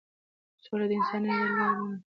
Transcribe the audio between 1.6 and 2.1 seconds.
بڼه ده.